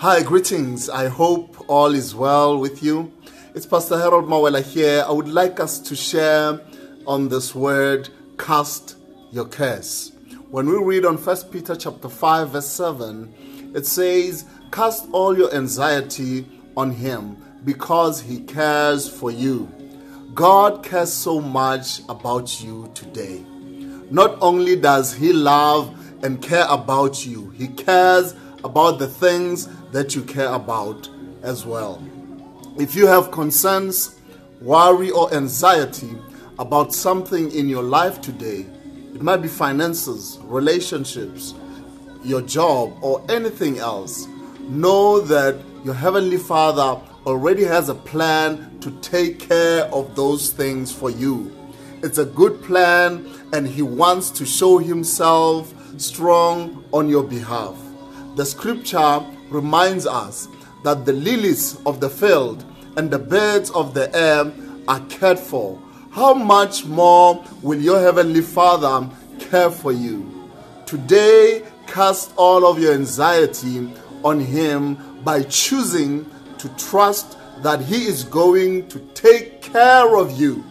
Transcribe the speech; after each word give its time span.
Hi, 0.00 0.22
greetings. 0.22 0.90
I 0.90 1.08
hope 1.08 1.56
all 1.68 1.94
is 1.94 2.14
well 2.14 2.58
with 2.58 2.82
you. 2.82 3.10
It's 3.54 3.64
Pastor 3.64 3.98
Harold 3.98 4.28
Mawela 4.28 4.62
here. 4.62 5.02
I 5.08 5.10
would 5.10 5.26
like 5.26 5.58
us 5.58 5.78
to 5.78 5.96
share 5.96 6.60
on 7.06 7.30
this 7.30 7.54
word, 7.54 8.10
cast 8.36 8.96
your 9.32 9.46
cares. 9.46 10.12
When 10.50 10.68
we 10.68 10.76
read 10.76 11.06
on 11.06 11.16
1 11.16 11.50
Peter 11.50 11.74
chapter 11.74 12.10
5 12.10 12.50
verse 12.50 12.66
7, 12.66 13.32
it 13.74 13.86
says, 13.86 14.44
"Cast 14.70 15.06
all 15.12 15.34
your 15.34 15.52
anxiety 15.54 16.46
on 16.76 16.90
him 16.90 17.38
because 17.64 18.20
he 18.20 18.40
cares 18.40 19.08
for 19.08 19.30
you." 19.30 19.66
God 20.34 20.82
cares 20.82 21.10
so 21.10 21.40
much 21.40 22.02
about 22.10 22.62
you 22.62 22.90
today. 22.92 23.46
Not 24.10 24.36
only 24.42 24.76
does 24.76 25.14
he 25.14 25.32
love 25.32 25.88
and 26.22 26.42
care 26.42 26.66
about 26.68 27.24
you, 27.24 27.50
he 27.56 27.68
cares 27.68 28.34
about 28.64 28.98
the 28.98 29.06
things 29.06 29.68
that 29.92 30.14
you 30.14 30.22
care 30.22 30.52
about 30.52 31.08
as 31.42 31.64
well. 31.64 32.02
If 32.78 32.94
you 32.94 33.06
have 33.06 33.30
concerns, 33.30 34.18
worry, 34.60 35.10
or 35.10 35.32
anxiety 35.32 36.10
about 36.58 36.92
something 36.92 37.50
in 37.52 37.68
your 37.68 37.82
life 37.82 38.20
today, 38.20 38.66
it 39.14 39.22
might 39.22 39.38
be 39.38 39.48
finances, 39.48 40.38
relationships, 40.42 41.54
your 42.22 42.42
job, 42.42 42.92
or 43.02 43.24
anything 43.30 43.78
else, 43.78 44.26
know 44.68 45.20
that 45.20 45.56
your 45.84 45.94
Heavenly 45.94 46.38
Father 46.38 47.00
already 47.24 47.64
has 47.64 47.88
a 47.88 47.94
plan 47.94 48.78
to 48.80 48.90
take 49.00 49.38
care 49.38 49.84
of 49.86 50.14
those 50.16 50.50
things 50.50 50.92
for 50.92 51.10
you. 51.10 51.54
It's 52.02 52.18
a 52.18 52.24
good 52.24 52.62
plan, 52.62 53.26
and 53.52 53.66
He 53.66 53.82
wants 53.82 54.30
to 54.32 54.44
show 54.44 54.78
Himself 54.78 55.72
strong 55.98 56.84
on 56.92 57.08
your 57.08 57.24
behalf. 57.24 57.85
The 58.36 58.44
scripture 58.44 59.24
reminds 59.48 60.06
us 60.06 60.48
that 60.84 61.06
the 61.06 61.14
lilies 61.14 61.80
of 61.86 62.00
the 62.00 62.10
field 62.10 62.66
and 62.98 63.10
the 63.10 63.18
birds 63.18 63.70
of 63.70 63.94
the 63.94 64.14
air 64.14 64.52
are 64.86 65.00
cared 65.08 65.38
for. 65.38 65.80
How 66.10 66.34
much 66.34 66.84
more 66.84 67.42
will 67.62 67.80
your 67.80 67.98
heavenly 67.98 68.42
Father 68.42 69.08
care 69.40 69.70
for 69.70 69.90
you? 69.90 70.50
Today, 70.84 71.64
cast 71.86 72.34
all 72.36 72.66
of 72.66 72.78
your 72.78 72.92
anxiety 72.92 73.90
on 74.22 74.38
Him 74.38 74.98
by 75.24 75.42
choosing 75.44 76.26
to 76.58 76.68
trust 76.76 77.38
that 77.62 77.80
He 77.80 78.04
is 78.04 78.22
going 78.22 78.86
to 78.88 78.98
take 79.14 79.62
care 79.62 80.14
of 80.14 80.38
you. 80.38 80.62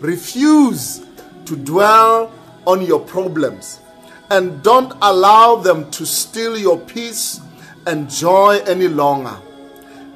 Refuse 0.00 1.06
to 1.44 1.54
dwell 1.54 2.32
on 2.66 2.84
your 2.84 2.98
problems 2.98 3.82
and 4.30 4.62
don't 4.62 4.92
allow 5.02 5.56
them 5.56 5.90
to 5.92 6.04
steal 6.04 6.56
your 6.56 6.78
peace 6.78 7.40
and 7.86 8.10
joy 8.10 8.60
any 8.66 8.88
longer. 8.88 9.36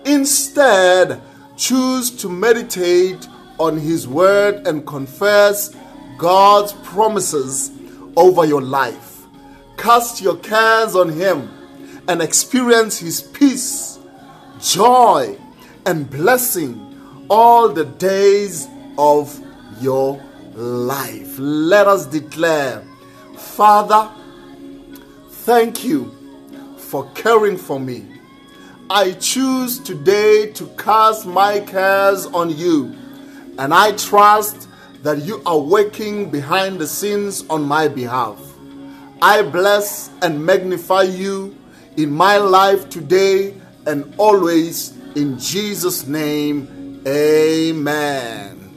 Instead, 0.05 1.21
choose 1.57 2.11
to 2.11 2.29
meditate 2.29 3.27
on 3.59 3.79
His 3.79 4.07
Word 4.09 4.67
and 4.67 4.87
confess 4.87 5.75
God's 6.19 6.73
promises 6.73 7.71
over 8.17 8.45
your 8.45 8.63
life. 8.63 9.23
Cast 9.77 10.21
your 10.21 10.37
cares 10.37 10.95
on 10.95 11.09
Him 11.09 11.49
and 12.09 12.21
experience 12.21 12.99
His 12.99 13.23
peace, 13.23 13.99
joy, 14.61 15.39
and 15.87 16.09
blessing 16.11 17.25
all 17.29 17.69
the 17.69 17.85
days 17.85 18.69
of 18.99 19.41
your 19.81 20.23
life. 20.55 21.39
Let 21.39 21.87
us 21.87 22.07
declare, 22.07 22.85
Father, 23.56 24.11
thank 25.45 25.84
you 25.84 26.11
for 26.78 27.11
caring 27.11 27.59
for 27.59 27.78
me. 27.78 28.06
I 28.89 29.12
choose 29.12 29.78
today 29.78 30.50
to 30.53 30.67
cast 30.78 31.27
my 31.27 31.61
cares 31.61 32.25
on 32.25 32.48
you, 32.48 32.97
and 33.59 33.75
I 33.75 33.92
trust 33.92 34.69
that 35.03 35.19
you 35.19 35.42
are 35.44 35.59
working 35.59 36.31
behind 36.31 36.78
the 36.78 36.87
scenes 36.87 37.44
on 37.50 37.62
my 37.62 37.88
behalf. 37.88 38.38
I 39.21 39.43
bless 39.43 40.09
and 40.22 40.43
magnify 40.43 41.03
you 41.03 41.54
in 41.98 42.10
my 42.10 42.38
life 42.38 42.88
today 42.88 43.53
and 43.84 44.15
always 44.16 44.97
in 45.15 45.38
Jesus' 45.38 46.06
name. 46.06 47.03
Amen. 47.06 48.72